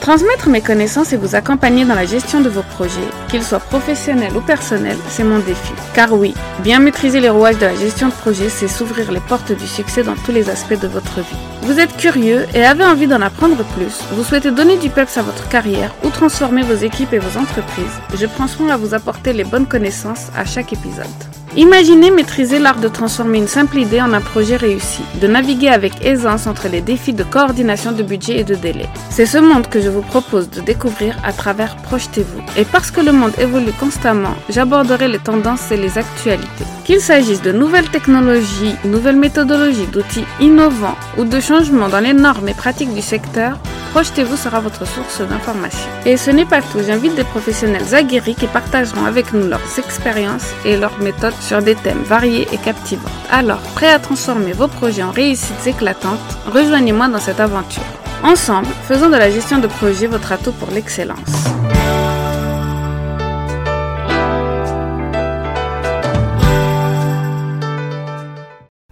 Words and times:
Transmettre 0.00 0.48
mes 0.48 0.60
connaissances 0.60 1.12
et 1.12 1.16
vous 1.16 1.34
accompagner 1.34 1.84
dans 1.84 1.94
la 1.94 2.06
gestion 2.06 2.40
de 2.40 2.48
vos 2.48 2.62
projets, 2.62 3.08
qu'ils 3.28 3.42
soient 3.42 3.58
professionnels 3.58 4.36
ou 4.36 4.40
personnels, 4.40 4.96
c'est 5.08 5.24
mon 5.24 5.38
défi. 5.38 5.72
Car 5.94 6.12
oui, 6.12 6.34
bien 6.60 6.78
maîtriser 6.78 7.20
les 7.20 7.28
rouages 7.28 7.58
de 7.58 7.66
la 7.66 7.74
gestion 7.74 8.08
de 8.08 8.12
projet, 8.12 8.48
c'est 8.48 8.68
s'ouvrir 8.68 9.12
les 9.12 9.20
portes 9.20 9.52
du 9.52 9.66
succès 9.66 10.02
dans 10.02 10.14
tous 10.14 10.32
les 10.32 10.48
aspects 10.48 10.80
de 10.80 10.88
votre 10.88 11.20
vie. 11.20 11.36
Vous 11.62 11.78
êtes 11.80 11.96
curieux 11.96 12.46
et 12.54 12.64
avez 12.64 12.84
envie 12.84 13.06
d'en 13.06 13.20
apprendre 13.20 13.62
plus, 13.76 14.00
vous 14.12 14.24
souhaitez 14.24 14.50
donner 14.50 14.78
du 14.78 14.88
peps 14.88 15.18
à 15.18 15.22
votre 15.22 15.48
carrière 15.48 15.94
ou 16.04 16.10
transformer 16.10 16.62
vos 16.62 16.76
équipes 16.76 17.12
et 17.12 17.18
vos 17.18 17.38
entreprises, 17.38 18.00
je 18.14 18.26
prends 18.26 18.48
soin 18.48 18.70
à 18.70 18.76
vous 18.76 18.94
apporter 18.94 19.32
les 19.32 19.44
bonnes 19.44 19.66
connaissances 19.66 20.28
à 20.36 20.44
chaque 20.44 20.72
épisode. 20.72 21.37
Imaginez 21.56 22.10
maîtriser 22.10 22.58
l'art 22.58 22.78
de 22.78 22.88
transformer 22.88 23.38
une 23.38 23.48
simple 23.48 23.78
idée 23.78 24.00
en 24.00 24.12
un 24.12 24.20
projet 24.20 24.56
réussi, 24.56 25.02
de 25.20 25.26
naviguer 25.26 25.68
avec 25.68 26.04
aisance 26.04 26.46
entre 26.46 26.68
les 26.68 26.82
défis 26.82 27.14
de 27.14 27.24
coordination 27.24 27.92
de 27.92 28.02
budget 28.02 28.40
et 28.40 28.44
de 28.44 28.54
délai. 28.54 28.86
C'est 29.10 29.26
ce 29.26 29.38
monde 29.38 29.66
que 29.66 29.80
je 29.80 29.88
vous 29.88 30.02
propose 30.02 30.50
de 30.50 30.60
découvrir 30.60 31.16
à 31.24 31.32
travers 31.32 31.76
Projetez-vous. 31.76 32.42
Et 32.56 32.64
parce 32.64 32.90
que 32.90 33.00
le 33.00 33.12
monde 33.12 33.32
évolue 33.38 33.72
constamment, 33.80 34.34
j'aborderai 34.50 35.08
les 35.08 35.18
tendances 35.18 35.72
et 35.72 35.76
les 35.76 35.96
actualités. 35.96 36.64
Qu'il 36.84 37.00
s'agisse 37.00 37.42
de 37.42 37.52
nouvelles 37.52 37.90
technologies, 37.90 38.74
nouvelles 38.84 39.16
méthodologies, 39.16 39.86
d'outils 39.86 40.24
innovants 40.40 40.96
ou 41.16 41.24
de 41.24 41.40
changements 41.40 41.88
dans 41.88 42.00
les 42.00 42.12
normes 42.12 42.48
et 42.48 42.54
pratiques 42.54 42.94
du 42.94 43.02
secteur, 43.02 43.58
Projetez-vous 43.92 44.36
sera 44.36 44.60
votre 44.60 44.86
source 44.86 45.20
d'information. 45.20 45.88
Et 46.04 46.16
ce 46.16 46.30
n'est 46.30 46.44
pas 46.44 46.60
tout, 46.60 46.80
j'invite 46.86 47.14
des 47.14 47.24
professionnels 47.24 47.94
aguerris 47.94 48.34
qui 48.34 48.46
partageront 48.46 49.04
avec 49.04 49.32
nous 49.32 49.48
leurs 49.48 49.78
expériences 49.78 50.48
et 50.64 50.76
leurs 50.76 50.98
méthodes 51.00 51.40
sur 51.40 51.62
des 51.62 51.74
thèmes 51.74 52.02
variés 52.02 52.46
et 52.52 52.58
captivants. 52.58 53.08
Alors, 53.30 53.60
prêt 53.74 53.90
à 53.90 53.98
transformer 53.98 54.52
vos 54.52 54.68
projets 54.68 55.02
en 55.02 55.10
réussites 55.10 55.66
éclatantes, 55.66 56.18
rejoignez-moi 56.46 57.08
dans 57.08 57.18
cette 57.18 57.40
aventure. 57.40 57.82
Ensemble, 58.22 58.68
faisons 58.86 59.08
de 59.08 59.16
la 59.16 59.30
gestion 59.30 59.58
de 59.58 59.68
projet 59.68 60.06
votre 60.06 60.32
atout 60.32 60.52
pour 60.52 60.70
l'excellence. 60.70 61.48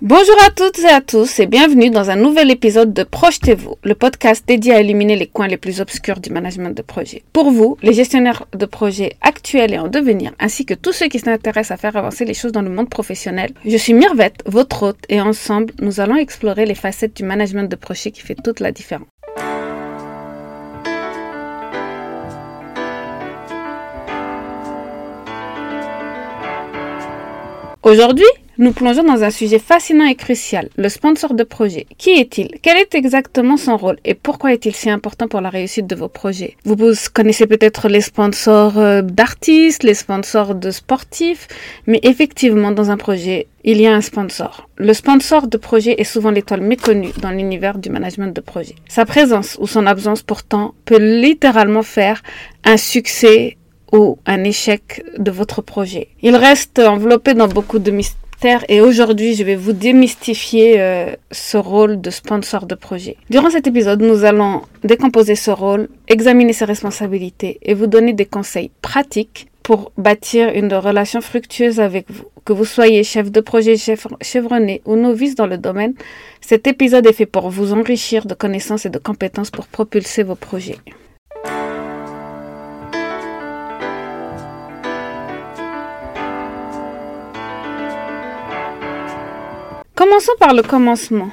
Bonjour 0.09 0.37
à 0.47 0.51
toutes 0.51 0.79
et 0.79 0.89
à 0.89 1.01
tous 1.01 1.41
et 1.41 1.47
bienvenue 1.47 1.91
dans 1.91 2.11
un 2.11 2.15
nouvel 2.15 2.53
épisode 2.53 2.93
de 2.93 3.03
Projetez-vous, 3.03 3.75
le 3.83 3.97
podcast 3.97 4.45
dédié 4.47 4.73
à 4.73 4.81
éliminer 4.81 5.17
les 5.17 5.27
coins 5.27 5.49
les 5.49 5.57
plus 5.57 5.81
obscurs 5.81 6.21
du 6.21 6.31
management 6.31 6.71
de 6.71 6.83
projet. 6.83 7.25
Pour 7.33 7.51
vous, 7.51 7.77
les 7.83 7.93
gestionnaires 7.93 8.47
de 8.53 8.67
projets 8.67 9.17
actuels 9.21 9.75
et 9.75 9.81
en 9.81 9.89
devenir, 9.89 10.33
ainsi 10.39 10.65
que 10.65 10.75
tous 10.75 10.93
ceux 10.93 11.09
qui 11.09 11.19
s'intéressent 11.19 11.73
à 11.73 11.77
faire 11.77 11.97
avancer 11.97 12.25
les 12.25 12.35
choses 12.35 12.53
dans 12.53 12.63
le 12.63 12.71
monde 12.71 12.89
professionnel, 12.89 13.51
je 13.65 13.77
suis 13.77 13.95
Mirvet, 13.95 14.33
votre 14.47 14.85
hôte, 14.85 15.05
et 15.09 15.21
ensemble, 15.21 15.73
nous 15.81 15.99
allons 15.99 16.15
explorer 16.15 16.67
les 16.67 16.77
facettes 16.77 17.17
du 17.17 17.25
management 17.25 17.69
de 17.69 17.75
projet 17.75 18.13
qui 18.13 18.21
fait 18.21 18.37
toute 18.37 18.61
la 18.61 18.71
différence. 18.71 19.09
Aujourd'hui, 27.87 28.27
nous 28.59 28.73
plongeons 28.73 29.05
dans 29.05 29.23
un 29.23 29.31
sujet 29.31 29.61
fascinant 29.61 30.07
et 30.07 30.17
crucial, 30.17 30.71
le 30.77 30.89
sponsor 30.89 31.35
de 31.35 31.45
projet. 31.45 31.87
Qui 31.99 32.19
est-il? 32.19 32.49
Quel 32.61 32.79
est 32.79 32.97
exactement 32.97 33.57
son 33.57 33.77
rôle? 33.77 33.99
Et 34.05 34.15
pourquoi 34.15 34.53
est-il 34.53 34.75
si 34.75 34.91
important 34.91 35.29
pour 35.29 35.41
la 35.41 35.51
réussite 35.51 35.87
de 35.87 35.95
vos 35.95 36.09
projets? 36.09 36.57
Vous 36.65 36.77
connaissez 37.15 37.47
peut-être 37.47 37.87
les 37.89 38.01
sponsors 38.01 38.77
euh, 38.77 39.03
d'artistes, 39.03 39.85
les 39.85 39.95
sponsors 39.95 40.57
de 40.57 40.73
sportifs, 40.73 41.47
mais 41.87 42.01
effectivement, 42.03 42.73
dans 42.73 42.91
un 42.91 42.97
projet, 42.97 43.47
il 43.63 43.81
y 43.81 43.87
a 43.87 43.95
un 43.95 44.01
sponsor. 44.01 44.69
Le 44.79 44.93
sponsor 44.93 45.47
de 45.47 45.57
projet 45.57 45.95
est 45.97 46.03
souvent 46.03 46.33
l'étoile 46.33 46.63
méconnue 46.63 47.13
dans 47.23 47.31
l'univers 47.31 47.79
du 47.79 47.91
management 47.91 48.35
de 48.35 48.41
projet. 48.41 48.75
Sa 48.89 49.05
présence 49.05 49.57
ou 49.61 49.69
son 49.69 49.87
absence 49.87 50.23
pourtant 50.23 50.75
peut 50.87 50.99
littéralement 50.99 51.85
faire 51.85 52.21
un 52.65 52.79
succès 52.79 53.57
ou 53.97 54.19
un 54.27 54.45
échec 54.45 55.03
de 55.19 55.31
votre 55.31 55.63
projet. 55.63 56.09
Il 56.23 56.37
reste 56.37 56.79
enveloppé 56.79 57.35
dans 57.35 57.49
beaucoup 57.49 57.79
de 57.79 57.91
mystères 57.91 58.65
et 58.69 58.81
aujourd'hui 58.81 59.35
je 59.35 59.43
vais 59.43 59.57
vous 59.57 59.73
démystifier 59.73 60.81
euh, 60.81 61.15
ce 61.33 61.57
rôle 61.57 62.01
de 62.01 62.11
sponsor 62.11 62.67
de 62.67 62.75
projet. 62.75 63.17
Durant 63.31 63.51
cet 63.51 63.67
épisode, 63.67 64.03
nous 64.03 64.25
allons 64.25 64.63
décomposer 64.85 65.35
ce 65.35 65.51
rôle, 65.51 65.89
examiner 66.09 66.53
ses 66.53 66.67
responsabilités 66.67 67.59
et 67.63 67.75
vous 67.75 67.87
donner 67.87 68.13
des 68.13 68.27
conseils 68.27 68.71
pratiques 68.83 69.49
pour 69.63 69.91
bâtir 69.97 70.51
une 70.55 70.73
relation 70.75 71.21
fructueuse 71.21 71.81
avec 71.81 72.09
vous. 72.11 72.27
Que 72.45 72.53
vous 72.53 72.65
soyez 72.65 73.03
chef 73.03 73.33
de 73.33 73.41
projet 73.41 73.75
chevronné 74.23 74.81
ou 74.85 74.95
novice 74.95 75.35
dans 75.35 75.49
le 75.49 75.59
domaine, 75.59 75.95
cet 76.41 76.69
épisode 76.69 77.07
est 77.07 77.13
fait 77.13 77.27
pour 77.27 77.51
vous 77.51 77.73
enrichir 77.73 78.27
de 78.27 78.35
connaissances 78.35 78.87
et 78.87 78.91
de 78.91 78.99
compétences 78.99 79.51
pour 79.51 79.67
propulser 79.67 80.23
vos 80.23 80.37
projets. 80.37 80.79
Commençons 89.97 90.33
par 90.39 90.53
le 90.53 90.63
commencement. 90.63 91.31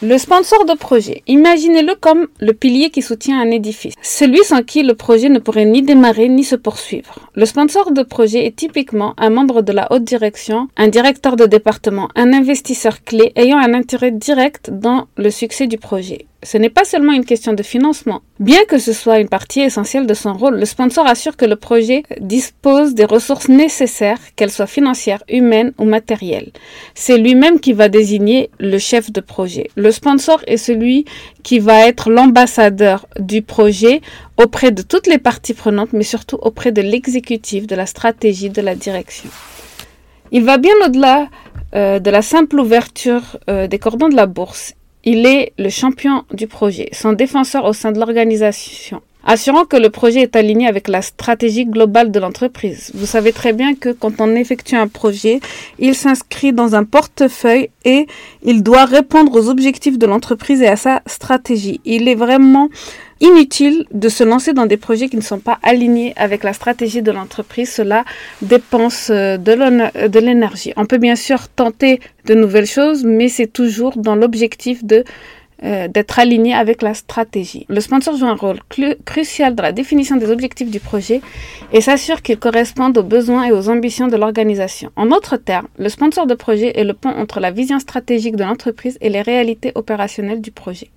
Le 0.00 0.18
sponsor 0.18 0.64
de 0.66 0.74
projet. 0.74 1.24
Imaginez-le 1.26 1.96
comme 1.96 2.28
le 2.38 2.52
pilier 2.52 2.90
qui 2.90 3.02
soutient 3.02 3.40
un 3.40 3.50
édifice. 3.50 3.94
Celui 4.02 4.44
sans 4.44 4.62
qui 4.62 4.84
le 4.84 4.94
projet 4.94 5.28
ne 5.28 5.40
pourrait 5.40 5.64
ni 5.64 5.82
démarrer 5.82 6.28
ni 6.28 6.44
se 6.44 6.54
poursuivre. 6.54 7.28
Le 7.34 7.44
sponsor 7.44 7.90
de 7.90 8.04
projet 8.04 8.46
est 8.46 8.54
typiquement 8.54 9.14
un 9.18 9.30
membre 9.30 9.62
de 9.62 9.72
la 9.72 9.90
haute 9.90 10.04
direction, 10.04 10.68
un 10.76 10.86
directeur 10.86 11.34
de 11.34 11.46
département, 11.46 12.08
un 12.14 12.32
investisseur 12.32 13.02
clé 13.02 13.32
ayant 13.34 13.58
un 13.58 13.74
intérêt 13.74 14.12
direct 14.12 14.70
dans 14.70 15.08
le 15.16 15.30
succès 15.30 15.66
du 15.66 15.78
projet 15.78 16.26
ce 16.44 16.58
n'est 16.58 16.70
pas 16.70 16.84
seulement 16.84 17.12
une 17.12 17.24
question 17.24 17.54
de 17.54 17.62
financement. 17.62 18.22
Bien 18.38 18.64
que 18.68 18.78
ce 18.78 18.92
soit 18.92 19.18
une 19.18 19.28
partie 19.28 19.60
essentielle 19.60 20.06
de 20.06 20.14
son 20.14 20.34
rôle, 20.34 20.58
le 20.58 20.64
sponsor 20.64 21.06
assure 21.06 21.36
que 21.36 21.44
le 21.44 21.56
projet 21.56 22.02
dispose 22.20 22.94
des 22.94 23.04
ressources 23.04 23.48
nécessaires, 23.48 24.18
qu'elles 24.36 24.50
soient 24.50 24.66
financières, 24.66 25.24
humaines 25.28 25.72
ou 25.78 25.84
matérielles. 25.84 26.52
C'est 26.94 27.18
lui-même 27.18 27.60
qui 27.60 27.72
va 27.72 27.88
désigner 27.88 28.50
le 28.58 28.78
chef 28.78 29.10
de 29.10 29.20
projet. 29.20 29.70
Le 29.74 29.90
sponsor 29.90 30.40
est 30.46 30.58
celui 30.58 31.06
qui 31.42 31.58
va 31.58 31.88
être 31.88 32.10
l'ambassadeur 32.10 33.06
du 33.18 33.42
projet 33.42 34.00
auprès 34.36 34.70
de 34.70 34.82
toutes 34.82 35.06
les 35.06 35.18
parties 35.18 35.54
prenantes, 35.54 35.92
mais 35.92 36.02
surtout 36.02 36.38
auprès 36.42 36.72
de 36.72 36.82
l'exécutif, 36.82 37.66
de 37.66 37.74
la 37.74 37.86
stratégie, 37.86 38.50
de 38.50 38.60
la 38.60 38.74
direction. 38.74 39.30
Il 40.30 40.44
va 40.44 40.58
bien 40.58 40.74
au-delà 40.84 41.28
euh, 41.74 41.98
de 41.98 42.10
la 42.10 42.22
simple 42.22 42.58
ouverture 42.60 43.38
euh, 43.48 43.66
des 43.66 43.78
cordons 43.78 44.08
de 44.08 44.16
la 44.16 44.26
bourse. 44.26 44.74
Il 45.06 45.26
est 45.26 45.52
le 45.58 45.68
champion 45.68 46.24
du 46.32 46.46
projet, 46.46 46.88
son 46.92 47.12
défenseur 47.12 47.66
au 47.66 47.74
sein 47.74 47.92
de 47.92 47.98
l'organisation, 47.98 49.02
assurant 49.24 49.64
que 49.64 49.76
le 49.76 49.90
projet 49.90 50.20
est 50.20 50.36
aligné 50.36 50.66
avec 50.66 50.88
la 50.88 51.02
stratégie 51.02 51.66
globale 51.66 52.10
de 52.10 52.20
l'entreprise. 52.20 52.90
Vous 52.94 53.06
savez 53.06 53.32
très 53.32 53.52
bien 53.52 53.74
que 53.74 53.90
quand 53.90 54.20
on 54.20 54.34
effectue 54.34 54.76
un 54.76 54.88
projet, 54.88 55.40
il 55.78 55.94
s'inscrit 55.94 56.52
dans 56.52 56.74
un 56.74 56.84
portefeuille 56.84 57.70
et 57.84 58.06
il 58.42 58.62
doit 58.62 58.84
répondre 58.84 59.34
aux 59.34 59.48
objectifs 59.48 59.98
de 59.98 60.06
l'entreprise 60.06 60.62
et 60.62 60.68
à 60.68 60.76
sa 60.76 61.02
stratégie. 61.06 61.80
Il 61.84 62.08
est 62.08 62.14
vraiment 62.14 62.68
inutile 63.20 63.86
de 63.92 64.08
se 64.08 64.24
lancer 64.24 64.52
dans 64.52 64.66
des 64.66 64.76
projets 64.76 65.08
qui 65.08 65.16
ne 65.16 65.22
sont 65.22 65.38
pas 65.38 65.58
alignés 65.62 66.12
avec 66.16 66.44
la 66.44 66.52
stratégie 66.52 67.00
de 67.00 67.10
l'entreprise. 67.10 67.70
Cela 67.72 68.04
dépense 68.42 69.08
euh, 69.10 69.38
de 69.38 70.18
l'énergie. 70.18 70.72
On 70.76 70.84
peut 70.84 70.98
bien 70.98 71.16
sûr 71.16 71.48
tenter 71.48 72.00
de 72.26 72.34
nouvelles 72.34 72.66
choses, 72.66 73.04
mais 73.04 73.28
c'est 73.28 73.46
toujours 73.46 73.96
dans 73.96 74.16
l'objectif 74.16 74.84
de 74.84 75.04
euh, 75.64 75.88
d'être 75.88 76.18
aligné 76.18 76.54
avec 76.54 76.82
la 76.82 76.92
stratégie. 76.94 77.64
Le 77.68 77.80
sponsor 77.80 78.16
joue 78.16 78.26
un 78.26 78.34
rôle 78.34 78.60
crucial 79.06 79.54
dans 79.54 79.62
la 79.62 79.72
définition 79.72 80.16
des 80.16 80.30
objectifs 80.30 80.70
du 80.70 80.80
projet 80.80 81.22
et 81.72 81.80
s'assure 81.80 82.20
qu'ils 82.20 82.38
correspondent 82.38 82.98
aux 82.98 83.02
besoins 83.02 83.44
et 83.44 83.52
aux 83.52 83.68
ambitions 83.68 84.08
de 84.08 84.16
l'organisation. 84.16 84.90
En 84.96 85.06
d'autres 85.06 85.38
termes, 85.38 85.68
le 85.78 85.88
sponsor 85.88 86.26
de 86.26 86.34
projet 86.34 86.78
est 86.78 86.84
le 86.84 86.92
pont 86.92 87.08
entre 87.08 87.40
la 87.40 87.50
vision 87.50 87.78
stratégique 87.78 88.36
de 88.36 88.44
l'entreprise 88.44 88.98
et 89.00 89.08
les 89.08 89.22
réalités 89.22 89.72
opérationnelles 89.74 90.40
du 90.42 90.50
projet. 90.50 90.90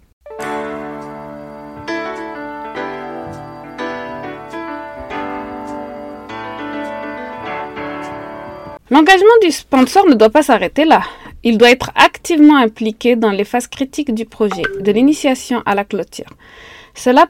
L'engagement 8.90 9.38
du 9.42 9.52
sponsor 9.52 10.08
ne 10.08 10.14
doit 10.14 10.30
pas 10.30 10.44
s'arrêter 10.44 10.86
là. 10.86 11.04
Il 11.44 11.58
doit 11.58 11.72
être 11.72 11.92
activement 11.96 12.58
impliqué 12.58 13.16
dans 13.16 13.32
les 13.32 13.44
phases 13.44 13.68
critiques 13.68 14.14
du 14.14 14.26
projet, 14.26 14.64
de 14.80 14.92
l'initiation 14.92 15.62
à 15.66 15.76
la 15.76 15.84
clôture. 15.84 16.30
Cela, 16.98 17.28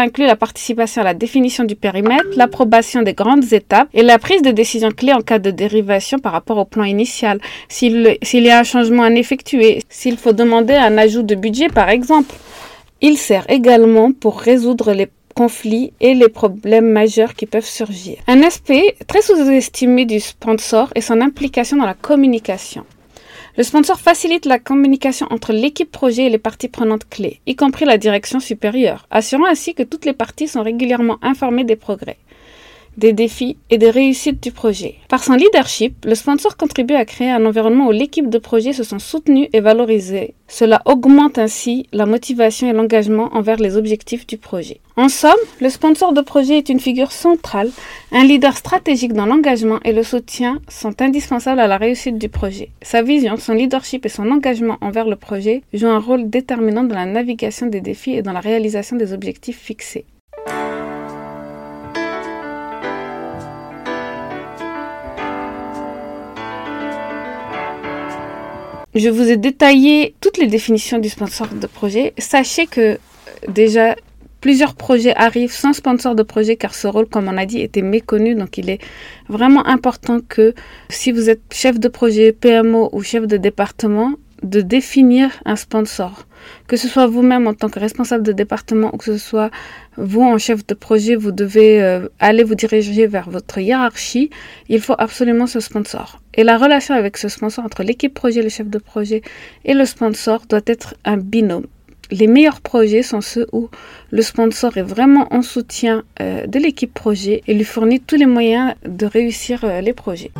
inclut 0.00 0.24
la 0.24 0.36
participation 0.36 1.02
à 1.02 1.04
la 1.04 1.12
définition 1.12 1.64
du 1.64 1.76
périmètre, 1.76 2.24
l'approbation 2.34 3.02
des 3.02 3.12
grandes 3.12 3.52
étapes 3.52 3.88
et 3.92 4.02
la 4.02 4.18
prise 4.18 4.40
de 4.40 4.50
décisions 4.50 4.90
clés 4.90 5.12
en 5.12 5.20
cas 5.20 5.38
de 5.38 5.50
dérivation 5.50 6.18
par 6.18 6.32
rapport 6.32 6.56
au 6.56 6.64
plan 6.64 6.84
initial, 6.84 7.38
s'il 7.68 8.18
y 8.32 8.50
a 8.50 8.58
un 8.58 8.64
changement 8.64 9.02
à 9.02 9.10
effectuer, 9.10 9.82
s'il 9.90 10.16
faut 10.16 10.32
demander 10.32 10.74
un 10.74 10.96
ajout 10.96 11.22
de 11.22 11.34
budget 11.34 11.68
par 11.68 11.90
exemple. 11.90 12.34
Il 13.02 13.18
sert 13.18 13.44
également 13.50 14.12
pour 14.12 14.40
résoudre 14.40 14.92
les 14.92 15.08
conflits 15.34 15.92
et 16.00 16.14
les 16.14 16.28
problèmes 16.28 16.90
majeurs 16.90 17.34
qui 17.34 17.44
peuvent 17.46 17.66
surgir. 17.66 18.16
Un 18.28 18.42
aspect 18.42 18.96
très 19.06 19.20
sous-estimé 19.20 20.06
du 20.06 20.20
sponsor 20.20 20.90
est 20.94 21.00
son 21.02 21.20
implication 21.20 21.76
dans 21.76 21.86
la 21.86 21.94
communication. 21.94 22.84
Le 23.54 23.64
sponsor 23.64 24.00
facilite 24.00 24.46
la 24.46 24.58
communication 24.58 25.26
entre 25.28 25.52
l'équipe 25.52 25.92
projet 25.92 26.24
et 26.24 26.30
les 26.30 26.38
parties 26.38 26.68
prenantes 26.68 27.06
clés, 27.06 27.40
y 27.44 27.54
compris 27.54 27.84
la 27.84 27.98
direction 27.98 28.40
supérieure, 28.40 29.06
assurant 29.10 29.44
ainsi 29.44 29.74
que 29.74 29.82
toutes 29.82 30.06
les 30.06 30.14
parties 30.14 30.48
sont 30.48 30.62
régulièrement 30.62 31.18
informées 31.20 31.64
des 31.64 31.76
progrès 31.76 32.16
des 32.96 33.12
défis 33.12 33.56
et 33.70 33.78
des 33.78 33.90
réussites 33.90 34.42
du 34.42 34.52
projet. 34.52 34.96
Par 35.08 35.24
son 35.24 35.34
leadership, 35.34 36.04
le 36.04 36.14
sponsor 36.14 36.56
contribue 36.56 36.94
à 36.94 37.04
créer 37.04 37.30
un 37.30 37.44
environnement 37.46 37.86
où 37.86 37.92
l'équipe 37.92 38.28
de 38.28 38.38
projet 38.38 38.72
se 38.72 38.84
sent 38.84 38.98
soutenue 38.98 39.48
et 39.52 39.60
valorisée. 39.60 40.34
Cela 40.48 40.82
augmente 40.84 41.38
ainsi 41.38 41.86
la 41.92 42.04
motivation 42.04 42.68
et 42.68 42.74
l'engagement 42.74 43.30
envers 43.32 43.56
les 43.56 43.76
objectifs 43.76 44.26
du 44.26 44.36
projet. 44.36 44.80
En 44.96 45.08
somme, 45.08 45.32
le 45.60 45.70
sponsor 45.70 46.12
de 46.12 46.20
projet 46.20 46.58
est 46.58 46.68
une 46.68 46.80
figure 46.80 47.12
centrale, 47.12 47.70
un 48.12 48.24
leader 48.24 48.54
stratégique 48.54 49.14
dans 49.14 49.24
l'engagement 49.24 49.80
et 49.84 49.92
le 49.92 50.02
soutien 50.02 50.60
sont 50.68 51.00
indispensables 51.00 51.60
à 51.60 51.66
la 51.66 51.78
réussite 51.78 52.18
du 52.18 52.28
projet. 52.28 52.68
Sa 52.82 53.02
vision, 53.02 53.38
son 53.38 53.54
leadership 53.54 54.04
et 54.04 54.10
son 54.10 54.30
engagement 54.30 54.76
envers 54.82 55.08
le 55.08 55.16
projet 55.16 55.62
jouent 55.72 55.86
un 55.88 55.98
rôle 55.98 56.28
déterminant 56.28 56.84
dans 56.84 56.96
la 56.96 57.06
navigation 57.06 57.66
des 57.68 57.80
défis 57.80 58.12
et 58.12 58.22
dans 58.22 58.32
la 58.32 58.40
réalisation 58.40 58.96
des 58.96 59.14
objectifs 59.14 59.58
fixés. 59.58 60.04
Je 68.94 69.08
vous 69.08 69.30
ai 69.30 69.38
détaillé 69.38 70.14
toutes 70.20 70.36
les 70.36 70.46
définitions 70.46 70.98
du 70.98 71.08
sponsor 71.08 71.48
de 71.48 71.66
projet. 71.66 72.12
Sachez 72.18 72.66
que 72.66 72.98
déjà 73.48 73.96
plusieurs 74.42 74.74
projets 74.74 75.14
arrivent 75.14 75.52
sans 75.52 75.72
sponsor 75.72 76.14
de 76.14 76.22
projet 76.22 76.56
car 76.56 76.74
ce 76.74 76.86
rôle, 76.88 77.06
comme 77.06 77.28
on 77.28 77.38
a 77.38 77.46
dit, 77.46 77.60
était 77.60 77.80
méconnu. 77.80 78.34
Donc 78.34 78.58
il 78.58 78.68
est 78.68 78.80
vraiment 79.30 79.66
important 79.66 80.18
que 80.20 80.54
si 80.90 81.10
vous 81.10 81.30
êtes 81.30 81.40
chef 81.52 81.80
de 81.80 81.88
projet, 81.88 82.32
PMO 82.32 82.90
ou 82.92 83.02
chef 83.02 83.26
de 83.26 83.38
département, 83.38 84.12
de 84.42 84.60
définir 84.60 85.30
un 85.44 85.56
sponsor. 85.56 86.26
Que 86.66 86.76
ce 86.76 86.88
soit 86.88 87.06
vous-même 87.06 87.46
en 87.46 87.54
tant 87.54 87.68
que 87.68 87.78
responsable 87.78 88.24
de 88.24 88.32
département 88.32 88.92
ou 88.92 88.96
que 88.96 89.04
ce 89.04 89.18
soit 89.18 89.50
vous 89.96 90.22
en 90.22 90.38
chef 90.38 90.66
de 90.66 90.74
projet, 90.74 91.14
vous 91.14 91.32
devez 91.32 91.82
euh, 91.82 92.08
aller 92.18 92.42
vous 92.42 92.54
diriger 92.54 93.06
vers 93.06 93.30
votre 93.30 93.58
hiérarchie. 93.58 94.30
Il 94.68 94.80
faut 94.80 94.96
absolument 94.98 95.46
ce 95.46 95.60
sponsor. 95.60 96.20
Et 96.34 96.44
la 96.44 96.58
relation 96.58 96.94
avec 96.94 97.16
ce 97.16 97.28
sponsor 97.28 97.64
entre 97.64 97.82
l'équipe 97.82 98.14
projet, 98.14 98.42
le 98.42 98.48
chef 98.48 98.68
de 98.68 98.78
projet 98.78 99.22
et 99.64 99.74
le 99.74 99.84
sponsor 99.84 100.42
doit 100.48 100.62
être 100.66 100.94
un 101.04 101.16
binôme. 101.16 101.66
Les 102.10 102.26
meilleurs 102.26 102.60
projets 102.60 103.02
sont 103.02 103.22
ceux 103.22 103.46
où 103.52 103.70
le 104.10 104.20
sponsor 104.22 104.76
est 104.76 104.82
vraiment 104.82 105.32
en 105.32 105.40
soutien 105.40 106.02
euh, 106.20 106.46
de 106.46 106.58
l'équipe 106.58 106.92
projet 106.92 107.42
et 107.46 107.54
lui 107.54 107.64
fournit 107.64 108.00
tous 108.00 108.16
les 108.16 108.26
moyens 108.26 108.74
de 108.84 109.06
réussir 109.06 109.64
euh, 109.64 109.80
les 109.80 109.94
projets. 109.94 110.30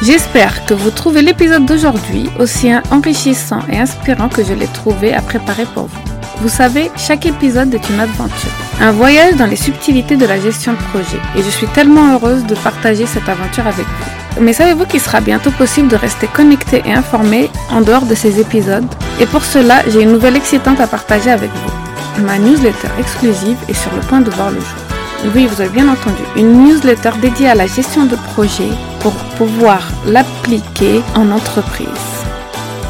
J'espère 0.00 0.64
que 0.64 0.74
vous 0.74 0.90
trouvez 0.90 1.22
l'épisode 1.22 1.66
d'aujourd'hui 1.66 2.30
aussi 2.38 2.70
enrichissant 2.92 3.62
et 3.68 3.78
inspirant 3.78 4.28
que 4.28 4.44
je 4.44 4.54
l'ai 4.54 4.68
trouvé 4.68 5.12
à 5.12 5.20
préparer 5.20 5.64
pour 5.74 5.86
vous. 5.86 5.98
Vous 6.40 6.48
savez, 6.48 6.88
chaque 6.96 7.26
épisode 7.26 7.74
est 7.74 7.90
une 7.90 7.98
aventure, 7.98 8.52
un 8.80 8.92
voyage 8.92 9.34
dans 9.34 9.46
les 9.46 9.56
subtilités 9.56 10.16
de 10.16 10.24
la 10.24 10.38
gestion 10.38 10.74
de 10.74 10.78
projet 10.92 11.18
et 11.36 11.42
je 11.42 11.50
suis 11.50 11.66
tellement 11.66 12.14
heureuse 12.14 12.46
de 12.46 12.54
partager 12.54 13.06
cette 13.06 13.28
aventure 13.28 13.66
avec 13.66 13.86
vous. 13.86 14.40
Mais 14.40 14.52
savez-vous 14.52 14.86
qu'il 14.86 15.00
sera 15.00 15.20
bientôt 15.20 15.50
possible 15.50 15.88
de 15.88 15.96
rester 15.96 16.28
connecté 16.28 16.80
et 16.86 16.92
informé 16.92 17.50
en 17.72 17.80
dehors 17.80 18.06
de 18.06 18.14
ces 18.14 18.38
épisodes? 18.38 18.86
Et 19.20 19.26
pour 19.26 19.44
cela, 19.44 19.82
j'ai 19.88 20.02
une 20.02 20.12
nouvelle 20.12 20.36
excitante 20.36 20.80
à 20.80 20.86
partager 20.86 21.32
avec 21.32 21.50
vous. 21.50 22.22
Ma 22.22 22.38
newsletter 22.38 22.88
exclusive 23.00 23.56
est 23.68 23.74
sur 23.74 23.92
le 23.96 24.00
point 24.02 24.20
de 24.20 24.30
voir 24.30 24.50
le 24.50 24.60
jour. 24.60 24.87
Oui, 25.34 25.46
vous 25.46 25.60
avez 25.60 25.70
bien 25.70 25.88
entendu. 25.88 26.22
Une 26.36 26.64
newsletter 26.64 27.10
dédiée 27.20 27.48
à 27.48 27.54
la 27.54 27.66
gestion 27.66 28.06
de 28.06 28.16
projet 28.32 28.68
pour 29.00 29.12
pouvoir 29.36 29.82
l'appliquer 30.06 31.02
en 31.14 31.30
entreprise. 31.30 31.88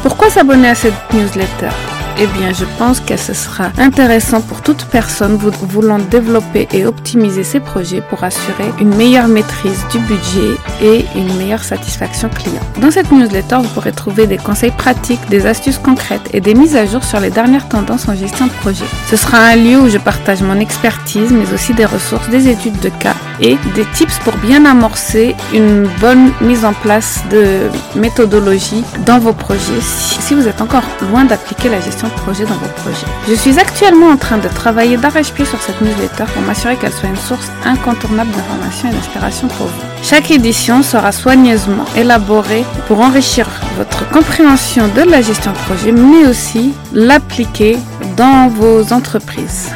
Pourquoi 0.03 0.29
s'abonner 0.29 0.69
à 0.69 0.75
cette 0.75 0.93
newsletter? 1.13 1.88
Eh 2.21 2.27
bien, 2.37 2.51
je 2.51 2.65
pense 2.77 2.99
que 2.99 3.15
ce 3.15 3.33
sera 3.33 3.71
intéressant 3.77 4.41
pour 4.41 4.61
toute 4.61 4.83
personne 4.85 5.35
voulant 5.35 5.99
développer 5.99 6.67
et 6.73 6.85
optimiser 6.85 7.45
ses 7.45 7.61
projets 7.61 8.01
pour 8.01 8.23
assurer 8.25 8.73
une 8.81 8.93
meilleure 8.95 9.29
maîtrise 9.29 9.85
du 9.89 9.99
budget 9.99 10.57
et 10.81 11.05
une 11.15 11.33
meilleure 11.37 11.63
satisfaction 11.63 12.29
client. 12.29 12.61
Dans 12.81 12.91
cette 12.91 13.11
newsletter, 13.11 13.57
vous 13.61 13.69
pourrez 13.69 13.93
trouver 13.93 14.27
des 14.27 14.37
conseils 14.37 14.71
pratiques, 14.71 15.21
des 15.29 15.45
astuces 15.45 15.77
concrètes 15.77 16.29
et 16.33 16.41
des 16.41 16.55
mises 16.55 16.75
à 16.75 16.85
jour 16.85 17.03
sur 17.05 17.21
les 17.21 17.29
dernières 17.29 17.69
tendances 17.69 18.09
en 18.09 18.15
gestion 18.15 18.47
de 18.47 18.51
projet. 18.51 18.85
Ce 19.09 19.15
sera 19.15 19.37
un 19.37 19.55
lieu 19.55 19.79
où 19.79 19.87
je 19.87 19.97
partage 19.97 20.41
mon 20.41 20.59
expertise, 20.59 21.31
mais 21.31 21.53
aussi 21.53 21.73
des 21.73 21.85
ressources, 21.85 22.27
des 22.29 22.49
études 22.49 22.79
de 22.81 22.89
cas 22.89 23.15
et 23.39 23.57
des 23.75 23.85
tips 23.93 24.19
pour 24.19 24.35
bien 24.37 24.65
amorcer 24.65 25.35
une 25.53 25.87
bonne 26.01 26.31
mise 26.41 26.65
en 26.65 26.73
place 26.73 27.23
de 27.31 27.69
méthodologie 27.97 28.83
dans 29.05 29.19
vos 29.19 29.31
projets 29.31 29.81
si 29.81 30.35
vous 30.35 30.47
êtes 30.47 30.61
encore 30.61 30.83
loin 31.09 31.25
d'appliquer 31.25 31.69
la 31.69 31.79
gestion 31.81 32.08
projet 32.09 32.45
dans 32.45 32.55
vos 32.55 32.67
projets. 32.81 33.07
Je 33.27 33.33
suis 33.33 33.59
actuellement 33.59 34.07
en 34.09 34.17
train 34.17 34.37
de 34.37 34.47
travailler 34.47 34.97
d'arrache-pied 34.97 35.45
sur 35.45 35.61
cette 35.61 35.81
newsletter 35.81 36.25
pour 36.33 36.41
m'assurer 36.43 36.75
qu'elle 36.75 36.93
soit 36.93 37.09
une 37.09 37.17
source 37.17 37.51
incontournable 37.65 38.31
d'information 38.31 38.89
et 38.89 38.93
d'inspiration 38.93 39.47
pour 39.47 39.67
vous. 39.67 39.81
Chaque 40.03 40.31
édition 40.31 40.83
sera 40.83 41.11
soigneusement 41.11 41.85
élaborée 41.95 42.65
pour 42.87 43.01
enrichir 43.01 43.47
votre 43.77 44.09
compréhension 44.09 44.87
de 44.87 45.01
la 45.01 45.21
gestion 45.21 45.51
de 45.51 45.57
projet, 45.57 45.91
mais 45.91 46.27
aussi 46.27 46.73
l'appliquer 46.93 47.77
dans 48.15 48.47
vos 48.49 48.93
entreprises. 48.93 49.69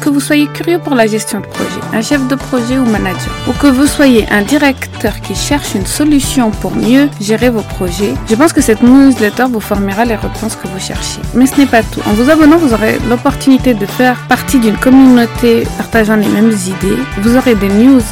Que 0.00 0.08
vous 0.08 0.20
soyez 0.20 0.46
curieux 0.46 0.78
pour 0.78 0.94
la 0.94 1.06
gestion 1.06 1.40
de 1.40 1.46
projet, 1.46 1.80
un 1.92 2.00
chef 2.00 2.26
de 2.26 2.34
projet 2.34 2.78
ou 2.78 2.86
manager, 2.86 3.30
ou 3.48 3.52
que 3.52 3.66
vous 3.66 3.86
soyez 3.86 4.26
un 4.30 4.40
directeur 4.40 5.20
qui 5.20 5.34
cherche 5.34 5.74
une 5.74 5.84
solution 5.84 6.50
pour 6.50 6.74
mieux 6.74 7.08
gérer 7.20 7.50
vos 7.50 7.60
projets, 7.60 8.14
je 8.28 8.34
pense 8.34 8.54
que 8.54 8.62
cette 8.62 8.82
newsletter 8.82 9.44
vous 9.50 9.60
formera 9.60 10.06
les 10.06 10.14
réponses 10.14 10.56
que 10.56 10.68
vous 10.68 10.80
cherchez. 10.80 11.20
Mais 11.34 11.44
ce 11.44 11.58
n'est 11.58 11.66
pas 11.66 11.82
tout. 11.82 12.00
En 12.06 12.14
vous 12.14 12.30
abonnant, 12.30 12.56
vous 12.56 12.72
aurez 12.72 12.98
l'opportunité 13.10 13.74
de 13.74 13.84
faire 13.84 14.16
partie 14.26 14.58
d'une 14.58 14.78
communauté 14.78 15.64
partageant 15.76 16.16
les 16.16 16.28
mêmes 16.28 16.52
idées. 16.52 17.02
Vous 17.18 17.36
aurez 17.36 17.54
des 17.54 17.68
news 17.68 18.02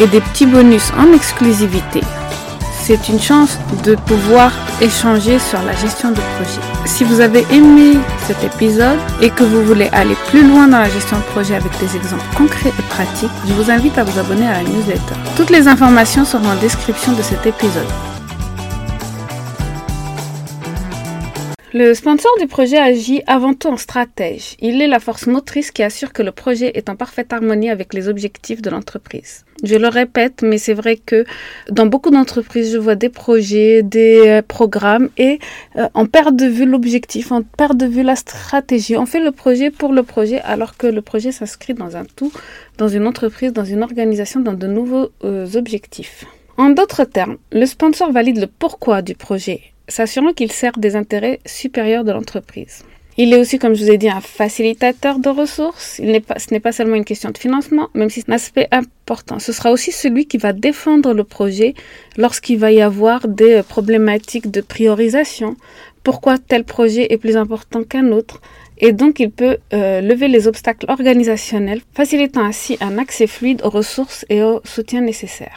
et 0.00 0.08
des 0.08 0.20
petits 0.20 0.46
bonus 0.46 0.92
en 0.98 1.14
exclusivité 1.14 2.00
c'est 2.88 3.10
une 3.10 3.20
chance 3.20 3.58
de 3.84 3.96
pouvoir 3.96 4.50
échanger 4.80 5.38
sur 5.38 5.62
la 5.62 5.72
gestion 5.72 6.08
de 6.08 6.22
projet. 6.36 6.62
Si 6.86 7.04
vous 7.04 7.20
avez 7.20 7.44
aimé 7.52 7.98
cet 8.26 8.42
épisode 8.42 8.98
et 9.20 9.28
que 9.28 9.44
vous 9.44 9.62
voulez 9.62 9.90
aller 9.92 10.14
plus 10.28 10.42
loin 10.42 10.68
dans 10.68 10.78
la 10.78 10.88
gestion 10.88 11.18
de 11.18 11.22
projet 11.24 11.54
avec 11.54 11.70
des 11.80 11.94
exemples 11.94 12.24
concrets 12.34 12.70
et 12.70 12.82
pratiques, 12.88 13.28
je 13.46 13.52
vous 13.52 13.70
invite 13.70 13.98
à 13.98 14.04
vous 14.04 14.18
abonner 14.18 14.46
à 14.46 14.62
la 14.62 14.70
newsletter. 14.70 15.16
Toutes 15.36 15.50
les 15.50 15.68
informations 15.68 16.24
seront 16.24 16.48
en 16.48 16.56
description 16.56 17.12
de 17.12 17.20
cet 17.20 17.44
épisode. 17.44 17.92
Le 21.74 21.92
sponsor 21.92 22.30
du 22.40 22.46
projet 22.46 22.78
agit 22.78 23.20
avant 23.26 23.52
tout 23.52 23.68
en 23.68 23.76
stratège. 23.76 24.56
Il 24.60 24.80
est 24.80 24.88
la 24.88 24.98
force 24.98 25.26
motrice 25.26 25.72
qui 25.72 25.82
assure 25.82 26.14
que 26.14 26.22
le 26.22 26.32
projet 26.32 26.72
est 26.74 26.88
en 26.88 26.96
parfaite 26.96 27.34
harmonie 27.34 27.68
avec 27.68 27.92
les 27.92 28.08
objectifs 28.08 28.62
de 28.62 28.70
l'entreprise. 28.70 29.44
Je 29.64 29.74
le 29.74 29.88
répète, 29.88 30.42
mais 30.42 30.56
c'est 30.58 30.74
vrai 30.74 30.96
que 30.96 31.24
dans 31.68 31.86
beaucoup 31.86 32.10
d'entreprises, 32.10 32.72
je 32.72 32.78
vois 32.78 32.94
des 32.94 33.08
projets, 33.08 33.82
des 33.82 34.22
euh, 34.26 34.42
programmes 34.42 35.08
et 35.18 35.40
euh, 35.76 35.88
on 35.94 36.06
perd 36.06 36.36
de 36.36 36.46
vue 36.46 36.64
l'objectif, 36.64 37.32
on 37.32 37.42
perd 37.42 37.76
de 37.76 37.86
vue 37.86 38.02
la 38.04 38.14
stratégie. 38.14 38.96
On 38.96 39.06
fait 39.06 39.20
le 39.20 39.32
projet 39.32 39.70
pour 39.70 39.92
le 39.92 40.04
projet 40.04 40.40
alors 40.42 40.76
que 40.76 40.86
le 40.86 41.02
projet 41.02 41.32
s'inscrit 41.32 41.74
dans 41.74 41.96
un 41.96 42.04
tout, 42.04 42.32
dans 42.76 42.88
une 42.88 43.06
entreprise, 43.06 43.52
dans 43.52 43.64
une 43.64 43.82
organisation, 43.82 44.40
dans 44.40 44.54
de 44.54 44.68
nouveaux 44.68 45.08
euh, 45.24 45.46
objectifs. 45.54 46.24
En 46.56 46.70
d'autres 46.70 47.04
termes, 47.04 47.36
le 47.50 47.66
sponsor 47.66 48.12
valide 48.12 48.38
le 48.38 48.46
pourquoi 48.46 49.02
du 49.02 49.14
projet 49.14 49.60
s'assurant 49.88 50.32
qu'il 50.32 50.52
sert 50.52 50.78
des 50.78 50.96
intérêts 50.96 51.40
supérieurs 51.46 52.04
de 52.04 52.12
l'entreprise. 52.12 52.84
Il 53.20 53.34
est 53.34 53.40
aussi, 53.40 53.58
comme 53.58 53.74
je 53.74 53.84
vous 53.84 53.90
ai 53.90 53.98
dit, 53.98 54.08
un 54.08 54.20
facilitateur 54.20 55.18
de 55.18 55.28
ressources. 55.28 55.98
Il 55.98 56.20
pas, 56.20 56.38
ce 56.38 56.54
n'est 56.54 56.60
pas 56.60 56.70
seulement 56.70 56.94
une 56.94 57.04
question 57.04 57.30
de 57.30 57.36
financement, 57.36 57.88
même 57.92 58.10
si 58.10 58.20
c'est 58.20 58.30
un 58.30 58.34
aspect 58.34 58.68
important. 58.70 59.40
Ce 59.40 59.52
sera 59.52 59.72
aussi 59.72 59.90
celui 59.90 60.26
qui 60.26 60.38
va 60.38 60.52
défendre 60.52 61.12
le 61.12 61.24
projet 61.24 61.74
lorsqu'il 62.16 62.58
va 62.58 62.70
y 62.70 62.80
avoir 62.80 63.26
des 63.26 63.64
problématiques 63.64 64.52
de 64.52 64.60
priorisation. 64.60 65.56
Pourquoi 66.04 66.38
tel 66.38 66.62
projet 66.62 67.12
est 67.12 67.18
plus 67.18 67.36
important 67.36 67.82
qu'un 67.82 68.12
autre? 68.12 68.40
Et 68.78 68.92
donc 68.92 69.18
il 69.18 69.32
peut 69.32 69.56
euh, 69.72 70.00
lever 70.00 70.28
les 70.28 70.46
obstacles 70.46 70.86
organisationnels, 70.88 71.80
facilitant 71.94 72.44
ainsi 72.44 72.78
un 72.80 72.98
accès 72.98 73.26
fluide 73.26 73.62
aux 73.64 73.70
ressources 73.70 74.24
et 74.28 74.44
au 74.44 74.60
soutien 74.64 75.00
nécessaire. 75.00 75.56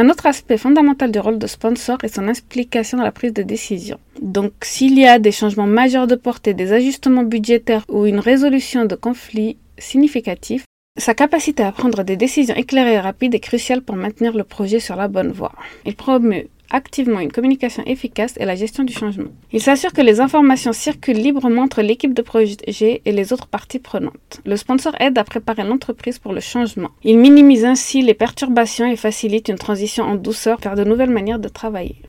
Un 0.00 0.10
autre 0.10 0.26
aspect 0.26 0.58
fondamental 0.58 1.10
du 1.10 1.18
rôle 1.18 1.40
de 1.40 1.48
sponsor 1.48 1.98
est 2.04 2.14
son 2.14 2.28
implication 2.28 2.98
dans 2.98 3.02
la 3.02 3.10
prise 3.10 3.32
de 3.32 3.42
décision. 3.42 3.98
Donc, 4.22 4.52
s'il 4.62 4.96
y 4.96 5.04
a 5.04 5.18
des 5.18 5.32
changements 5.32 5.66
majeurs 5.66 6.06
de 6.06 6.14
portée, 6.14 6.54
des 6.54 6.72
ajustements 6.72 7.24
budgétaires 7.24 7.84
ou 7.88 8.06
une 8.06 8.20
résolution 8.20 8.84
de 8.84 8.94
conflits 8.94 9.56
significatifs, 9.76 10.64
sa 10.96 11.14
capacité 11.14 11.64
à 11.64 11.72
prendre 11.72 12.04
des 12.04 12.16
décisions 12.16 12.54
éclairées 12.54 12.94
et 12.94 13.00
rapides 13.00 13.34
est 13.34 13.40
cruciale 13.40 13.82
pour 13.82 13.96
maintenir 13.96 14.36
le 14.36 14.44
projet 14.44 14.78
sur 14.78 14.94
la 14.94 15.08
bonne 15.08 15.32
voie. 15.32 15.56
Il 15.84 15.96
promeut 15.96 16.46
activement 16.70 17.20
une 17.20 17.32
communication 17.32 17.82
efficace 17.86 18.34
et 18.38 18.44
la 18.44 18.54
gestion 18.54 18.84
du 18.84 18.92
changement. 18.92 19.30
Il 19.52 19.60
s'assure 19.60 19.92
que 19.92 20.02
les 20.02 20.20
informations 20.20 20.72
circulent 20.72 21.16
librement 21.16 21.62
entre 21.62 21.82
l'équipe 21.82 22.14
de 22.14 22.22
projet 22.22 23.02
et 23.04 23.12
les 23.12 23.32
autres 23.32 23.46
parties 23.46 23.78
prenantes. 23.78 24.40
Le 24.44 24.56
sponsor 24.56 24.94
aide 25.00 25.18
à 25.18 25.24
préparer 25.24 25.64
l'entreprise 25.64 26.18
pour 26.18 26.32
le 26.32 26.40
changement. 26.40 26.90
Il 27.02 27.18
minimise 27.18 27.64
ainsi 27.64 28.02
les 28.02 28.14
perturbations 28.14 28.86
et 28.86 28.96
facilite 28.96 29.48
une 29.48 29.58
transition 29.58 30.04
en 30.04 30.14
douceur 30.14 30.58
vers 30.60 30.74
de 30.74 30.84
nouvelles 30.84 31.10
manières 31.10 31.38
de 31.38 31.48
travailler. 31.48 32.02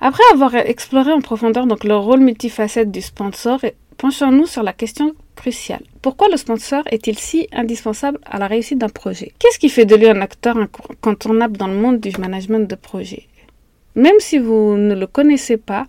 Après 0.00 0.22
avoir 0.32 0.54
exploré 0.54 1.12
en 1.12 1.20
profondeur 1.20 1.66
donc 1.66 1.82
le 1.82 1.96
rôle 1.96 2.20
multifacette 2.20 2.90
du 2.90 3.02
sponsor, 3.02 3.60
penchons-nous 3.98 4.46
sur 4.46 4.62
la 4.62 4.72
question 4.72 5.14
cruciale. 5.36 5.82
Pourquoi 6.00 6.28
le 6.28 6.36
sponsor 6.36 6.82
est-il 6.90 7.18
si 7.18 7.48
indispensable 7.52 8.18
à 8.24 8.38
la 8.38 8.46
réussite 8.46 8.78
d'un 8.78 8.88
projet? 8.88 9.32
Qu'est-ce 9.38 9.58
qui 9.58 9.68
fait 9.68 9.84
de 9.84 9.96
lui 9.96 10.08
un 10.08 10.20
acteur 10.20 10.56
incontournable 10.56 11.56
dans 11.56 11.66
le 11.66 11.74
monde 11.74 12.00
du 12.00 12.10
management 12.18 12.68
de 12.68 12.74
projet? 12.74 13.28
Même 13.94 14.20
si 14.20 14.38
vous 14.38 14.76
ne 14.76 14.94
le 14.94 15.06
connaissez 15.06 15.56
pas, 15.56 15.86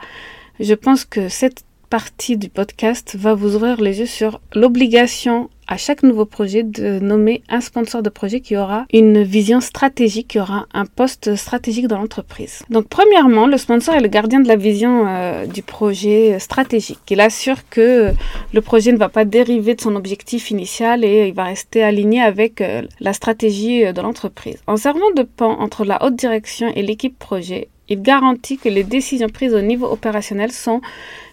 je 0.59 0.73
pense 0.73 1.05
que 1.05 1.29
cette 1.29 1.63
partie 1.89 2.37
du 2.37 2.49
podcast 2.49 3.15
va 3.17 3.33
vous 3.33 3.55
ouvrir 3.55 3.79
les 3.81 3.99
yeux 3.99 4.05
sur 4.05 4.41
l'obligation 4.53 5.49
à 5.69 5.77
chaque 5.77 6.01
nouveau 6.01 6.25
projet 6.25 6.63
de 6.63 6.99
nommer 6.99 7.43
un 7.47 7.61
sponsor 7.61 8.01
de 8.01 8.09
projet 8.09 8.41
qui 8.41 8.57
aura 8.57 8.85
une 8.91 9.21
vision 9.21 9.61
stratégique, 9.61 10.29
qui 10.29 10.39
aura 10.39 10.65
un 10.73 10.88
poste 10.88 11.35
stratégique 11.35 11.88
dans 11.88 11.99
l'entreprise. 11.99 12.63
Donc 12.71 12.88
premièrement, 12.89 13.45
le 13.45 13.57
sponsor 13.57 13.93
est 13.93 14.01
le 14.01 14.07
gardien 14.07 14.39
de 14.39 14.47
la 14.47 14.55
vision 14.55 15.05
euh, 15.07 15.45
du 15.45 15.61
projet 15.61 16.39
stratégique. 16.39 16.99
Il 17.11 17.21
assure 17.21 17.69
que 17.69 18.11
le 18.51 18.61
projet 18.61 18.91
ne 18.91 18.97
va 18.97 19.09
pas 19.09 19.25
dériver 19.25 19.75
de 19.75 19.81
son 19.81 19.95
objectif 19.95 20.49
initial 20.49 21.05
et 21.05 21.27
il 21.27 21.35
va 21.35 21.43
rester 21.43 21.83
aligné 21.83 22.19
avec 22.19 22.61
euh, 22.61 22.81
la 22.99 23.13
stratégie 23.13 23.85
euh, 23.85 23.93
de 23.93 24.01
l'entreprise. 24.01 24.57
En 24.65 24.75
servant 24.75 25.11
de 25.15 25.21
pont 25.21 25.51
entre 25.51 25.85
la 25.85 26.03
haute 26.03 26.15
direction 26.15 26.73
et 26.75 26.81
l'équipe 26.81 27.17
projet, 27.19 27.69
il 27.89 28.01
garantit 28.01 28.57
que 28.57 28.69
les 28.69 28.83
décisions 28.83 29.29
prises 29.29 29.53
au 29.53 29.61
niveau 29.61 29.85
opérationnel 29.85 30.51
sont 30.51 30.81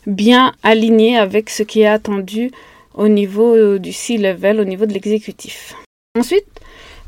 bien 0.07 0.53
alignées 0.63 1.17
avec 1.17 1.49
ce 1.49 1.63
qui 1.63 1.81
est 1.81 1.87
attendu 1.87 2.51
au 2.97 3.09
niveau 3.09 3.55
euh, 3.55 3.79
du 3.79 3.93
C-level, 3.93 4.61
au 4.61 4.65
niveau 4.65 4.87
de 4.87 4.93
l'exécutif. 4.93 5.75
Ensuite, 6.19 6.47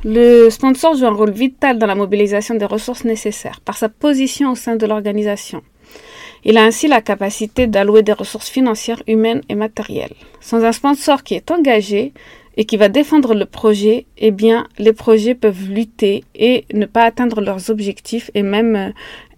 le 0.04 0.49
sponsor 0.50 0.95
joue 0.95 1.07
un 1.07 1.12
rôle 1.12 1.33
vital 1.33 1.78
dans 1.78 1.87
la 1.87 1.95
mobilisation 1.95 2.54
des 2.54 2.66
ressources 2.66 3.04
nécessaires 3.04 3.61
par 3.61 3.76
sa 3.76 3.88
position 3.88 4.52
au 4.52 4.54
sein 4.54 4.76
de 4.76 4.87
l'organisation. 4.87 5.62
Il 6.45 6.57
a 6.57 6.62
ainsi 6.62 6.87
la 6.87 7.00
capacité 7.00 7.66
d'allouer 7.66 8.02
des 8.02 8.12
ressources 8.12 8.49
financières, 8.49 9.02
humaines 9.09 9.42
et 9.49 9.57
matérielles. 9.57 10.14
Sans 10.40 10.64
un 10.64 10.73
sponsor 10.73 11.25
qui 11.25 11.35
est 11.35 11.50
engagé 11.50 12.12
et 12.57 12.64
qui 12.64 12.76
va 12.76 12.88
défendre 12.88 13.35
le 13.35 13.45
projet, 13.45 14.07
eh 14.18 14.30
bien, 14.30 14.68
les 14.78 14.92
projets 14.92 15.35
peuvent 15.35 15.68
lutter 15.68 16.25
et 16.35 16.64
ne 16.73 16.87
pas 16.87 17.02
atteindre 17.02 17.40
leurs 17.40 17.71
objectifs 17.71 18.30
et 18.35 18.42
même 18.42 18.76
euh, 18.76 18.90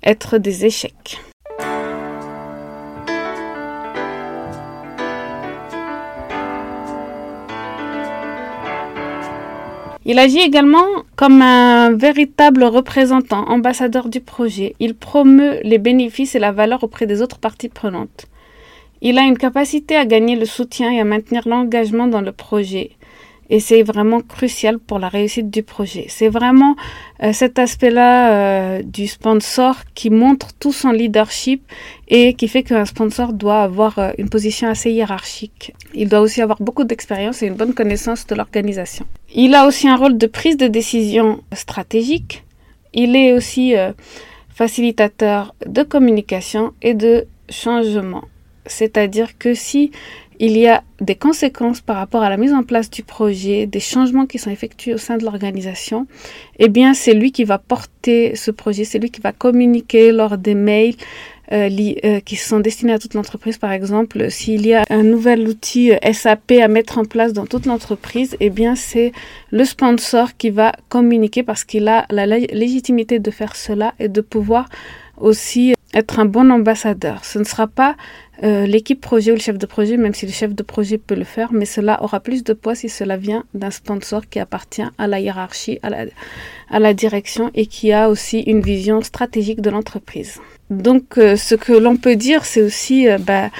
être 0.02 0.36
des 0.36 0.66
échecs. 0.66 1.20
Il 10.06 10.18
agit 10.18 10.40
également 10.40 10.86
comme 11.14 11.42
un 11.42 11.92
véritable 11.92 12.64
représentant, 12.64 13.44
ambassadeur 13.48 14.08
du 14.08 14.20
projet. 14.20 14.74
Il 14.80 14.94
promeut 14.94 15.60
les 15.62 15.78
bénéfices 15.78 16.34
et 16.34 16.38
la 16.38 16.52
valeur 16.52 16.82
auprès 16.84 17.06
des 17.06 17.20
autres 17.20 17.38
parties 17.38 17.68
prenantes. 17.68 18.26
Il 19.02 19.18
a 19.18 19.22
une 19.22 19.36
capacité 19.36 19.96
à 19.96 20.06
gagner 20.06 20.36
le 20.36 20.46
soutien 20.46 20.90
et 20.90 21.00
à 21.00 21.04
maintenir 21.04 21.46
l'engagement 21.46 22.06
dans 22.06 22.22
le 22.22 22.32
projet 22.32 22.92
et 23.50 23.58
c'est 23.58 23.82
vraiment 23.82 24.20
crucial 24.20 24.78
pour 24.78 24.98
la 25.00 25.08
réussite 25.08 25.50
du 25.50 25.62
projet. 25.64 26.06
C'est 26.08 26.28
vraiment 26.28 26.76
euh, 27.22 27.32
cet 27.32 27.58
aspect-là 27.58 28.32
euh, 28.32 28.82
du 28.82 29.08
sponsor 29.08 29.74
qui 29.94 30.08
montre 30.08 30.54
tout 30.60 30.72
son 30.72 30.92
leadership 30.92 31.62
et 32.08 32.34
qui 32.34 32.46
fait 32.46 32.62
qu'un 32.62 32.84
sponsor 32.84 33.32
doit 33.32 33.62
avoir 33.62 33.98
euh, 33.98 34.12
une 34.18 34.30
position 34.30 34.68
assez 34.68 34.92
hiérarchique. 34.92 35.74
Il 35.94 36.08
doit 36.08 36.20
aussi 36.20 36.40
avoir 36.40 36.62
beaucoup 36.62 36.84
d'expérience 36.84 37.42
et 37.42 37.48
une 37.48 37.54
bonne 37.54 37.74
connaissance 37.74 38.24
de 38.28 38.36
l'organisation. 38.36 39.04
Il 39.34 39.54
a 39.54 39.66
aussi 39.66 39.88
un 39.88 39.96
rôle 39.96 40.16
de 40.16 40.26
prise 40.28 40.56
de 40.56 40.68
décision 40.68 41.42
stratégique. 41.52 42.44
Il 42.94 43.16
est 43.16 43.32
aussi 43.32 43.74
facilitateur 44.52 45.54
de 45.64 45.82
communication 45.84 46.72
et 46.82 46.94
de 46.94 47.26
changement. 47.48 48.24
C'est-à-dire 48.66 49.38
que 49.38 49.54
si 49.54 49.92
il 50.40 50.56
y 50.56 50.66
a 50.66 50.82
des 51.02 51.16
conséquences 51.16 51.82
par 51.82 51.96
rapport 51.96 52.22
à 52.22 52.30
la 52.30 52.38
mise 52.38 52.54
en 52.54 52.62
place 52.62 52.88
du 52.88 53.02
projet, 53.02 53.66
des 53.66 53.78
changements 53.78 54.24
qui 54.24 54.38
sont 54.38 54.50
effectués 54.50 54.94
au 54.94 54.98
sein 54.98 55.18
de 55.18 55.24
l'organisation, 55.24 56.06
eh 56.58 56.70
bien, 56.70 56.94
c'est 56.94 57.12
lui 57.12 57.30
qui 57.30 57.44
va 57.44 57.58
porter 57.58 58.34
ce 58.34 58.50
projet, 58.50 58.84
c'est 58.84 58.98
lui 58.98 59.10
qui 59.10 59.20
va 59.20 59.32
communiquer 59.32 60.12
lors 60.12 60.38
des 60.38 60.54
mails 60.54 60.94
euh, 61.52 61.68
euh, 62.04 62.20
qui 62.20 62.36
sont 62.36 62.60
destinés 62.60 62.94
à 62.94 62.98
toute 62.98 63.12
l'entreprise. 63.12 63.58
Par 63.58 63.72
exemple, 63.72 64.30
s'il 64.30 64.66
y 64.66 64.72
a 64.72 64.84
un 64.88 65.02
nouvel 65.02 65.46
outil 65.46 65.92
euh, 65.92 66.12
SAP 66.12 66.52
à 66.52 66.68
mettre 66.68 66.96
en 66.96 67.04
place 67.04 67.34
dans 67.34 67.44
toute 67.44 67.66
l'entreprise, 67.66 68.34
eh 68.40 68.48
bien, 68.48 68.76
c'est 68.76 69.12
le 69.50 69.66
sponsor 69.66 70.38
qui 70.38 70.48
va 70.48 70.72
communiquer 70.88 71.42
parce 71.42 71.64
qu'il 71.64 71.86
a 71.88 72.06
la 72.08 72.24
légitimité 72.26 73.18
de 73.18 73.30
faire 73.30 73.56
cela 73.56 73.92
et 73.98 74.08
de 74.08 74.22
pouvoir 74.22 74.70
aussi 75.18 75.74
être 75.94 76.18
un 76.18 76.24
bon 76.24 76.50
ambassadeur. 76.50 77.24
Ce 77.24 77.38
ne 77.38 77.44
sera 77.44 77.66
pas 77.66 77.96
euh, 78.42 78.66
l'équipe 78.66 79.00
projet 79.00 79.32
ou 79.32 79.34
le 79.34 79.40
chef 79.40 79.58
de 79.58 79.66
projet, 79.66 79.96
même 79.96 80.14
si 80.14 80.26
le 80.26 80.32
chef 80.32 80.54
de 80.54 80.62
projet 80.62 80.98
peut 80.98 81.14
le 81.14 81.24
faire, 81.24 81.52
mais 81.52 81.64
cela 81.64 82.02
aura 82.02 82.20
plus 82.20 82.42
de 82.44 82.52
poids 82.52 82.74
si 82.74 82.88
cela 82.88 83.16
vient 83.16 83.44
d'un 83.54 83.70
sponsor 83.70 84.28
qui 84.28 84.38
appartient 84.38 84.84
à 84.98 85.06
la 85.06 85.20
hiérarchie, 85.20 85.78
à 85.82 85.90
la, 85.90 86.04
à 86.70 86.78
la 86.78 86.94
direction 86.94 87.50
et 87.54 87.66
qui 87.66 87.92
a 87.92 88.08
aussi 88.08 88.40
une 88.40 88.62
vision 88.62 89.02
stratégique 89.02 89.60
de 89.60 89.70
l'entreprise. 89.70 90.40
Donc, 90.70 91.18
euh, 91.18 91.36
ce 91.36 91.56
que 91.56 91.72
l'on 91.72 91.96
peut 91.96 92.16
dire, 92.16 92.44
c'est 92.44 92.62
aussi, 92.62 93.08
euh, 93.08 93.18
bah, 93.18 93.50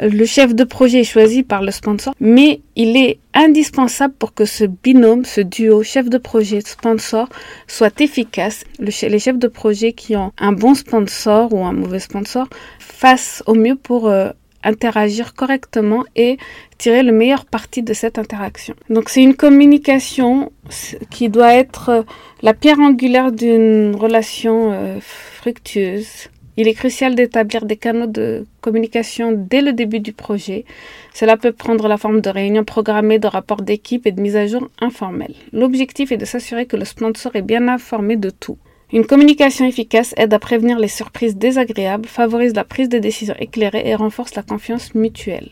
le 0.00 0.24
chef 0.24 0.54
de 0.54 0.64
projet 0.64 1.00
est 1.00 1.04
choisi 1.04 1.42
par 1.42 1.62
le 1.62 1.70
sponsor, 1.70 2.14
mais 2.20 2.60
il 2.76 2.96
est 2.96 3.18
indispensable 3.32 4.14
pour 4.18 4.34
que 4.34 4.44
ce 4.44 4.64
binôme, 4.64 5.24
ce 5.24 5.40
duo 5.40 5.82
chef 5.82 6.08
de 6.08 6.18
projet 6.18 6.60
sponsor 6.60 7.28
soit 7.66 8.00
efficace. 8.00 8.64
les 8.78 9.18
chefs 9.18 9.38
de 9.38 9.48
projet 9.48 9.92
qui 9.92 10.16
ont 10.16 10.32
un 10.38 10.52
bon 10.52 10.74
sponsor 10.74 11.52
ou 11.52 11.64
un 11.64 11.72
mauvais 11.72 11.98
sponsor 11.98 12.48
fassent 12.78 13.42
au 13.46 13.54
mieux 13.54 13.76
pour 13.76 14.08
euh, 14.08 14.30
interagir 14.64 15.34
correctement 15.34 16.04
et 16.16 16.38
tirer 16.78 17.02
le 17.02 17.12
meilleur 17.12 17.44
parti 17.44 17.82
de 17.82 17.92
cette 17.92 18.18
interaction. 18.18 18.74
Donc 18.90 19.08
c'est 19.08 19.22
une 19.22 19.34
communication 19.34 20.50
qui 21.10 21.28
doit 21.28 21.54
être 21.54 22.04
la 22.42 22.54
pierre 22.54 22.80
angulaire 22.80 23.30
d'une 23.30 23.94
relation 23.94 24.72
euh, 24.72 24.98
fructueuse 25.00 26.28
il 26.56 26.68
est 26.68 26.74
crucial 26.74 27.14
d'établir 27.14 27.64
des 27.64 27.76
canaux 27.76 28.06
de 28.06 28.46
communication 28.60 29.32
dès 29.32 29.60
le 29.60 29.72
début 29.72 30.00
du 30.00 30.12
projet. 30.12 30.64
Cela 31.12 31.36
peut 31.36 31.52
prendre 31.52 31.88
la 31.88 31.96
forme 31.96 32.20
de 32.20 32.30
réunions 32.30 32.64
programmées, 32.64 33.18
de 33.18 33.26
rapports 33.26 33.62
d'équipe 33.62 34.06
et 34.06 34.12
de 34.12 34.20
mises 34.20 34.36
à 34.36 34.46
jour 34.46 34.68
informelles. 34.80 35.34
L'objectif 35.52 36.12
est 36.12 36.16
de 36.16 36.24
s'assurer 36.24 36.66
que 36.66 36.76
le 36.76 36.84
sponsor 36.84 37.34
est 37.36 37.42
bien 37.42 37.66
informé 37.68 38.16
de 38.16 38.30
tout. 38.30 38.58
Une 38.92 39.06
communication 39.06 39.66
efficace 39.66 40.14
aide 40.16 40.32
à 40.34 40.38
prévenir 40.38 40.78
les 40.78 40.88
surprises 40.88 41.36
désagréables, 41.36 42.06
favorise 42.06 42.54
la 42.54 42.64
prise 42.64 42.88
de 42.88 42.98
décision 42.98 43.34
éclairée 43.40 43.82
et 43.86 43.94
renforce 43.96 44.36
la 44.36 44.42
confiance 44.42 44.94
mutuelle. 44.94 45.50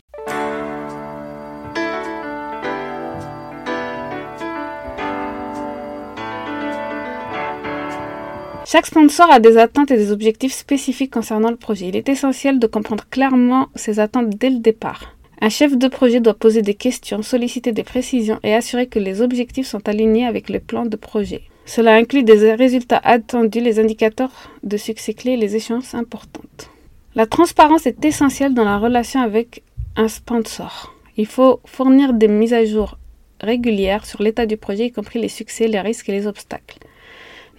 Chaque 8.73 8.87
sponsor 8.87 9.31
a 9.31 9.39
des 9.39 9.59
attentes 9.59 9.91
et 9.91 9.99
des 9.99 10.13
objectifs 10.13 10.55
spécifiques 10.55 11.13
concernant 11.13 11.51
le 11.51 11.57
projet. 11.57 11.89
Il 11.89 11.97
est 11.97 12.09
essentiel 12.09 12.59
de 12.59 12.67
comprendre 12.67 13.05
clairement 13.11 13.69
ces 13.75 14.01
attentes 14.01 14.31
dès 14.31 14.49
le 14.49 14.61
départ. 14.61 15.15
Un 15.43 15.51
chef 15.51 15.77
de 15.77 15.89
projet 15.89 16.21
doit 16.21 16.33
poser 16.33 16.63
des 16.63 16.73
questions, 16.73 17.21
solliciter 17.21 17.73
des 17.73 17.83
précisions 17.83 18.41
et 18.43 18.55
assurer 18.55 18.87
que 18.87 18.99
les 18.99 19.21
objectifs 19.21 19.67
sont 19.67 19.87
alignés 19.91 20.25
avec 20.27 20.49
le 20.49 20.59
plan 20.59 20.87
de 20.87 20.97
projet. 20.97 21.43
Cela 21.67 21.95
inclut 21.97 22.23
des 22.23 22.55
résultats 22.55 23.03
attendus, 23.05 23.61
les 23.61 23.79
indicateurs 23.79 24.51
de 24.63 24.79
succès 24.79 25.13
clés 25.13 25.33
et 25.33 25.37
les 25.37 25.55
échéances 25.55 25.95
importantes. 25.95 26.71
La 27.15 27.27
transparence 27.27 27.85
est 27.85 28.03
essentielle 28.07 28.55
dans 28.55 28.65
la 28.65 28.79
relation 28.79 29.21
avec 29.21 29.65
un 29.97 30.09
sponsor. 30.09 30.95
Il 31.19 31.27
faut 31.27 31.61
fournir 31.67 32.15
des 32.15 32.29
mises 32.29 32.55
à 32.55 32.65
jour 32.65 32.97
régulières 33.39 34.07
sur 34.07 34.23
l'état 34.23 34.47
du 34.47 34.57
projet, 34.57 34.87
y 34.87 34.93
compris 34.93 35.21
les 35.21 35.29
succès, 35.29 35.69
les 35.69 35.81
risques 35.81 36.09
et 36.09 36.13
les 36.13 36.27
obstacles. 36.27 36.79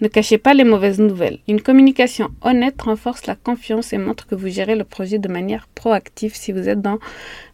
Ne 0.00 0.08
cachez 0.08 0.38
pas 0.38 0.54
les 0.54 0.64
mauvaises 0.64 0.98
nouvelles. 0.98 1.38
Une 1.46 1.60
communication 1.60 2.30
honnête 2.42 2.82
renforce 2.82 3.26
la 3.26 3.36
confiance 3.36 3.92
et 3.92 3.98
montre 3.98 4.26
que 4.26 4.34
vous 4.34 4.48
gérez 4.48 4.74
le 4.74 4.82
projet 4.82 5.18
de 5.18 5.28
manière 5.28 5.68
proactive 5.74 6.34
si 6.34 6.50
vous 6.50 6.68
êtes 6.68 6.82
dans 6.82 6.98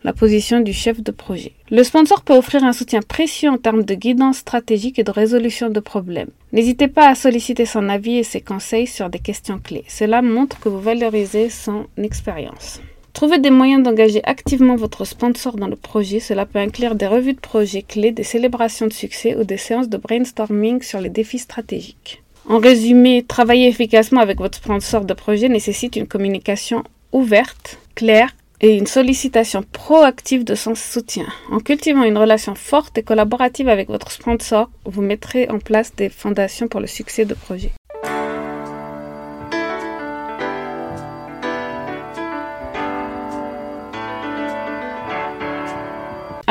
la 0.04 0.14
position 0.14 0.60
du 0.60 0.72
chef 0.72 1.02
de 1.02 1.10
projet. 1.10 1.52
Le 1.70 1.84
sponsor 1.84 2.22
peut 2.22 2.34
offrir 2.34 2.64
un 2.64 2.72
soutien 2.72 3.00
précieux 3.02 3.50
en 3.50 3.58
termes 3.58 3.84
de 3.84 3.94
guidance 3.94 4.38
stratégique 4.38 4.98
et 4.98 5.04
de 5.04 5.10
résolution 5.10 5.68
de 5.68 5.80
problèmes. 5.80 6.30
N'hésitez 6.52 6.88
pas 6.88 7.08
à 7.10 7.14
solliciter 7.14 7.66
son 7.66 7.90
avis 7.90 8.16
et 8.16 8.24
ses 8.24 8.40
conseils 8.40 8.86
sur 8.86 9.10
des 9.10 9.18
questions 9.18 9.58
clés. 9.58 9.84
Cela 9.86 10.22
montre 10.22 10.58
que 10.60 10.70
vous 10.70 10.80
valorisez 10.80 11.50
son 11.50 11.86
expérience. 11.98 12.80
Trouvez 13.12 13.38
des 13.38 13.50
moyens 13.50 13.82
d'engager 13.82 14.24
activement 14.24 14.76
votre 14.76 15.04
sponsor 15.04 15.56
dans 15.56 15.68
le 15.68 15.76
projet. 15.76 16.20
Cela 16.20 16.46
peut 16.46 16.58
inclure 16.58 16.94
des 16.94 17.06
revues 17.06 17.34
de 17.34 17.40
projets 17.40 17.82
clés, 17.82 18.12
des 18.12 18.22
célébrations 18.22 18.86
de 18.86 18.92
succès 18.92 19.36
ou 19.36 19.44
des 19.44 19.58
séances 19.58 19.88
de 19.88 19.98
brainstorming 19.98 20.80
sur 20.80 21.00
les 21.00 21.10
défis 21.10 21.40
stratégiques. 21.40 22.22
En 22.50 22.58
résumé, 22.58 23.22
travailler 23.22 23.68
efficacement 23.68 24.20
avec 24.20 24.38
votre 24.38 24.58
sponsor 24.58 25.04
de 25.04 25.14
projet 25.14 25.48
nécessite 25.48 25.94
une 25.94 26.08
communication 26.08 26.82
ouverte, 27.12 27.78
claire 27.94 28.34
et 28.60 28.76
une 28.76 28.88
sollicitation 28.88 29.62
proactive 29.70 30.42
de 30.42 30.56
son 30.56 30.74
soutien. 30.74 31.26
En 31.52 31.60
cultivant 31.60 32.02
une 32.02 32.18
relation 32.18 32.56
forte 32.56 32.98
et 32.98 33.04
collaborative 33.04 33.68
avec 33.68 33.88
votre 33.88 34.10
sponsor, 34.10 34.68
vous 34.84 35.00
mettrez 35.00 35.48
en 35.48 35.60
place 35.60 35.94
des 35.94 36.08
fondations 36.08 36.66
pour 36.66 36.80
le 36.80 36.88
succès 36.88 37.24
de 37.24 37.34
projet. 37.34 37.70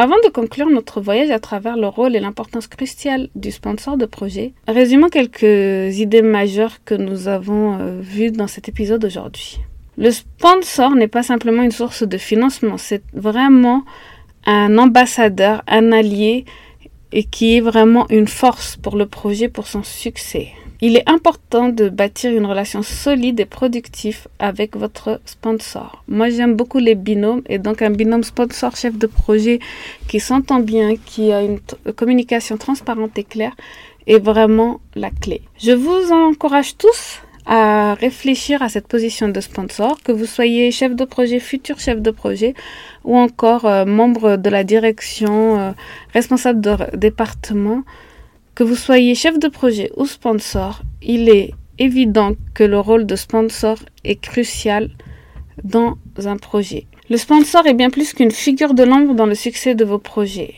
Avant 0.02 0.16
de 0.24 0.30
conclure 0.30 0.70
notre 0.70 1.02
voyage 1.02 1.30
à 1.30 1.40
travers 1.40 1.76
le 1.76 1.88
rôle 1.88 2.16
et 2.16 2.22
l'importance 2.22 2.68
cruciale 2.68 3.28
du 3.36 3.52
sponsor 3.52 3.98
de 3.98 4.06
projet, 4.06 4.54
résumons 4.66 5.10
quelques 5.10 6.00
idées 6.00 6.22
majeures 6.22 6.82
que 6.86 6.96
nous 6.96 7.28
avons 7.28 7.78
euh, 7.78 8.00
vues 8.00 8.32
dans 8.32 8.48
cet 8.48 8.70
épisode 8.70 9.04
aujourd'hui. 9.04 9.60
Le 9.98 10.10
sponsor 10.12 10.96
n'est 10.96 11.10
pas 11.10 11.22
simplement 11.22 11.64
une 11.64 11.72
source 11.72 12.04
de 12.04 12.18
financement, 12.18 12.78
c'est 12.78 13.04
vraiment 13.12 13.84
un 14.46 14.78
ambassadeur, 14.78 15.64
un 15.68 15.92
allié 15.92 16.46
et 17.12 17.26
qui 17.26 17.58
est 17.58 17.60
vraiment 17.60 18.08
une 18.10 18.30
force 18.30 18.78
pour 18.78 18.96
le 18.96 19.06
projet, 19.06 19.50
pour 19.50 19.68
son 19.68 19.84
succès. 19.84 20.54
Il 20.82 20.96
est 20.96 21.10
important 21.10 21.68
de 21.68 21.90
bâtir 21.90 22.32
une 22.32 22.46
relation 22.46 22.84
solide 22.84 23.42
et 23.42 23.46
productive 23.46 24.30
avec 24.40 24.78
votre 24.78 25.20
sponsor. 25.26 26.06
Moi, 26.08 26.30
j'aime 26.30 26.56
beaucoup 26.56 26.80
les 26.80 26.96
binômes 26.96 27.42
et 27.50 27.58
donc 27.58 27.82
un 27.82 27.90
binôme 27.90 28.24
sponsor-chef 28.24 28.98
de 28.98 29.06
projet 29.08 29.60
qui 30.08 30.22
s'entend 30.22 30.62
bien, 30.62 30.96
qui 30.96 31.34
a 31.34 31.42
une 31.42 31.60
communication 31.98 32.56
transparente 32.56 33.18
et 33.18 33.26
claire 33.26 33.56
est 34.08 34.20
vraiment 34.20 34.80
la 34.96 35.10
clé. 35.10 35.42
Je 35.62 35.74
vous 35.74 36.14
encourage 36.14 36.78
tous 36.78 37.20
à 37.46 37.96
réfléchir 37.96 38.62
à 38.62 38.70
cette 38.70 38.88
position 38.88 39.28
de 39.28 39.42
sponsor, 39.42 40.02
que 40.02 40.14
vous 40.14 40.26
soyez 40.26 40.72
chef 40.72 40.96
de 40.96 41.04
projet, 41.04 41.40
futur 41.40 41.78
chef 41.80 42.00
de 42.00 42.12
projet 42.12 42.54
ou 43.04 43.18
encore 43.18 43.66
euh, 43.66 43.84
membre 43.84 44.38
de 44.38 44.50
la 44.50 44.64
direction, 44.64 45.60
euh, 45.60 45.72
responsable 46.14 46.62
de 46.62 46.96
département. 46.96 47.84
Que 48.60 48.66
vous 48.66 48.76
soyez 48.76 49.16
chef 49.16 49.40
de 49.40 49.48
projet 49.48 49.90
ou 49.96 50.06
sponsor, 50.06 50.82
il 51.02 51.30
est 51.30 51.54
évident 51.78 52.34
que 52.54 52.66
le 52.66 52.78
rôle 52.78 53.06
de 53.06 53.16
sponsor 53.16 53.78
est 54.04 54.20
crucial 54.20 54.90
dans 55.64 55.96
un 56.26 56.36
projet. 56.36 56.86
Le 57.10 57.16
sponsor 57.16 57.66
est 57.68 57.74
bien 57.74 57.90
plus 57.90 58.12
qu'une 58.12 58.32
figure 58.32 58.74
de 58.74 58.84
l'ombre 58.84 59.14
dans 59.14 59.28
le 59.28 59.34
succès 59.34 59.76
de 59.76 59.86
vos 59.86 59.98
projets. 59.98 60.56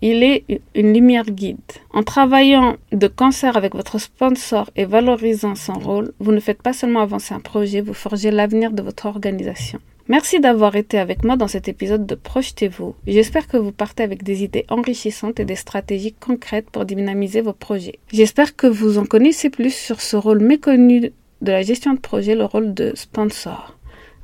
Il 0.00 0.22
est 0.22 0.44
une 0.76 0.94
lumière 0.94 1.24
guide. 1.24 1.58
En 1.92 2.04
travaillant 2.04 2.76
de 2.92 3.08
concert 3.08 3.56
avec 3.56 3.74
votre 3.74 3.98
sponsor 3.98 4.70
et 4.76 4.84
valorisant 4.84 5.56
son 5.56 5.72
rôle, 5.72 6.12
vous 6.20 6.30
ne 6.30 6.38
faites 6.38 6.62
pas 6.62 6.72
seulement 6.72 7.00
avancer 7.00 7.34
un 7.34 7.40
projet, 7.40 7.80
vous 7.80 7.94
forgez 7.94 8.30
l'avenir 8.30 8.70
de 8.70 8.82
votre 8.82 9.06
organisation. 9.06 9.80
Merci 10.10 10.40
d'avoir 10.40 10.74
été 10.74 10.98
avec 10.98 11.22
moi 11.22 11.36
dans 11.36 11.46
cet 11.46 11.68
épisode 11.68 12.04
de 12.04 12.16
Projetez-vous. 12.16 12.96
J'espère 13.06 13.46
que 13.46 13.56
vous 13.56 13.70
partez 13.70 14.02
avec 14.02 14.24
des 14.24 14.42
idées 14.42 14.66
enrichissantes 14.68 15.38
et 15.38 15.44
des 15.44 15.54
stratégies 15.54 16.14
concrètes 16.14 16.68
pour 16.68 16.84
dynamiser 16.84 17.42
vos 17.42 17.52
projets. 17.52 18.00
J'espère 18.12 18.56
que 18.56 18.66
vous 18.66 18.98
en 18.98 19.04
connaissez 19.04 19.50
plus 19.50 19.72
sur 19.72 20.00
ce 20.00 20.16
rôle 20.16 20.40
méconnu 20.40 21.12
de 21.42 21.52
la 21.52 21.62
gestion 21.62 21.94
de 21.94 22.00
projet, 22.00 22.34
le 22.34 22.44
rôle 22.44 22.74
de 22.74 22.90
sponsor. 22.96 23.78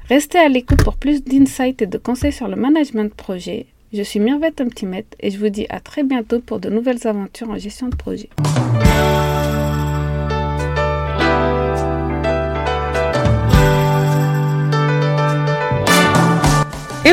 Restez 0.08 0.38
à 0.38 0.48
l'écoute 0.48 0.82
pour 0.82 0.96
plus 0.96 1.22
d'insights 1.22 1.80
et 1.80 1.87
de 1.87 1.98
conseils 1.98 2.32
sur 2.32 2.48
le 2.48 2.56
management 2.56 3.04
de 3.04 3.14
projet. 3.14 3.66
Je 3.92 4.02
suis 4.02 4.18
Mirvette 4.18 4.61
Umtimet 4.61 5.06
et 5.20 5.30
je 5.30 5.38
vous 5.38 5.50
dis 5.50 5.66
à 5.68 5.78
très 5.78 6.02
bientôt 6.02 6.40
pour 6.40 6.58
de 6.58 6.68
nouvelles 6.68 7.06
aventures 7.06 7.50
en 7.50 7.58
gestion 7.58 7.87
de 7.87 7.94
projet. 7.94 8.28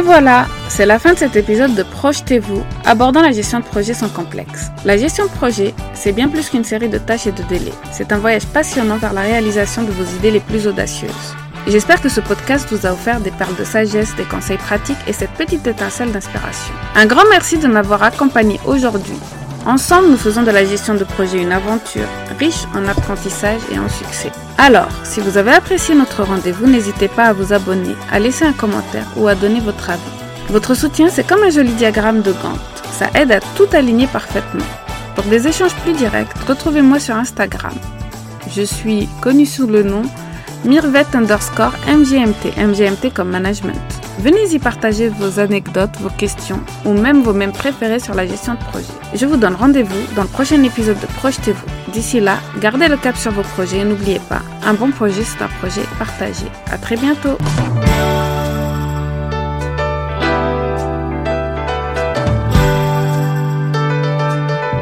Voilà, 0.04 0.48
c'est 0.68 0.86
la 0.86 1.00
fin 1.00 1.14
de 1.14 1.18
cet 1.18 1.36
épisode 1.36 1.76
de 1.76 1.84
Projetez-vous, 1.84 2.64
abordant 2.86 3.22
la 3.22 3.32
gestion 3.32 3.60
de 3.60 3.64
projet 3.64 3.94
sans 3.94 4.10
complexe. 4.10 4.70
La 4.84 4.98
gestion 4.98 5.26
de 5.26 5.30
projet, 5.30 5.74
c'est 5.94 6.12
bien 6.12 6.28
plus 6.28 6.50
qu'une 6.50 6.66
série 6.66 6.90
de 6.90 6.98
tâches 6.98 7.28
et 7.28 7.32
de 7.32 7.44
délais. 7.44 7.72
C'est 7.92 8.12
un 8.12 8.18
voyage 8.18 8.46
passionnant 8.48 8.98
vers 8.98 9.14
la 9.14 9.22
réalisation 9.22 9.84
de 9.84 9.92
vos 9.92 10.04
idées 10.18 10.32
les 10.32 10.40
plus 10.42 10.68
audacieuses. 10.68 11.36
J'espère 11.68 12.02
que 12.02 12.10
ce 12.10 12.20
podcast 12.20 12.68
vous 12.70 12.86
a 12.86 12.92
offert 12.92 13.22
des 13.22 13.32
perles 13.32 13.56
de 13.56 13.64
sagesse, 13.64 14.16
des 14.16 14.26
conseils 14.26 14.58
pratiques 14.58 14.98
et 15.08 15.14
cette 15.14 15.32
petite 15.32 15.66
étincelle 15.66 16.12
d'inspiration. 16.12 16.74
Un 16.96 17.06
grand 17.06 17.24
merci 17.30 17.58
de 17.58 17.68
m'avoir 17.68 18.04
accompagné 18.04 18.60
aujourd'hui. 18.66 19.20
Ensemble, 19.66 20.10
nous 20.10 20.18
faisons 20.18 20.44
de 20.44 20.52
la 20.52 20.66
gestion 20.66 20.94
de 20.94 21.06
projet 21.06 21.42
une 21.42 21.54
aventure 21.54 22.08
riche 22.38 22.66
en 22.76 22.86
apprentissage 22.86 23.62
et 23.72 23.80
en 23.80 23.88
succès. 23.88 24.30
Alors, 24.58 24.90
si 25.06 25.22
vous 25.22 25.38
avez 25.38 25.52
apprécié 25.52 25.96
notre 25.96 26.24
rendez-vous, 26.24 26.68
n'hésitez 26.68 27.08
pas 27.08 27.28
à 27.28 27.34
vous 27.34 27.54
abonner, 27.54 27.96
à 28.12 28.20
laisser 28.20 28.44
un 28.44 28.52
commentaire 28.52 29.08
ou 29.16 29.28
à 29.28 29.36
donner 29.36 29.62
votre 29.62 29.90
avis. 29.90 30.02
Votre 30.50 30.76
soutien, 30.76 31.08
c'est 31.10 31.26
comme 31.26 31.44
un 31.44 31.50
joli 31.50 31.72
diagramme 31.72 32.22
de 32.22 32.34
Gantt. 32.34 32.60
Ça 32.92 33.08
aide 33.16 33.32
à 33.32 33.40
tout 33.40 33.68
aligner 33.72 34.08
parfaitement. 34.08 34.66
Pour 35.16 35.24
des 35.26 35.48
échanges 35.48 35.76
plus 35.76 35.94
directs, 35.94 36.38
retrouvez-moi 36.46 37.00
sur 37.00 37.16
Instagram. 37.16 37.74
Je 38.50 38.64
suis 38.64 39.08
connue 39.22 39.46
sous 39.46 39.68
le 39.68 39.84
nom 39.84 40.02
Mirvet 40.66 41.06
underscore 41.14 41.74
MGMT, 41.88 42.58
MGMT 42.58 43.14
comme 43.14 43.30
management. 43.30 44.03
Venez 44.20 44.54
y 44.54 44.60
partager 44.60 45.10
vos 45.10 45.40
anecdotes, 45.40 45.98
vos 46.00 46.10
questions 46.10 46.60
ou 46.86 46.94
même 46.94 47.24
vos 47.24 47.34
mêmes 47.34 47.52
préférés 47.52 48.00
sur 48.00 48.14
la 48.14 48.26
gestion 48.26 48.54
de 48.54 48.60
projet. 48.60 48.94
Je 49.14 49.26
vous 49.26 49.38
donne 49.38 49.56
rendez-vous 49.56 50.16
dans 50.16 50.24
le 50.24 50.30
prochain 50.30 50.62
épisode 50.64 51.00
de 51.00 51.08
Projetez-vous. 51.18 51.92
D'ici 51.92 52.20
là, 52.20 52.38
gardez 52.60 52.88
le 52.88 52.98
cap 52.98 53.18
sur 53.18 53.32
vos 53.32 53.42
projets 53.42 53.80
et 53.80 53.86
n'oubliez 53.86 54.22
pas, 54.30 54.42
un 54.64 54.74
bon 54.74 54.92
projet 54.92 55.24
c'est 55.24 55.44
un 55.44 55.50
projet 55.60 55.82
partagé. 55.98 56.46
À 56.72 56.78
très 56.78 56.96
bientôt. 56.96 57.38